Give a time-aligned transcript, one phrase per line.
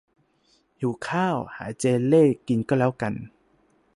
[0.79, 3.13] หิวข้าว หาเจเล่กินก็แล้วกัน